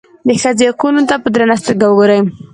د 0.27 0.29
ښځې 0.41 0.65
حقونو 0.71 1.01
ته 1.09 1.15
په 1.23 1.27
درنه 1.33 1.55
سترګه 1.61 1.85
وګوري. 1.89 2.19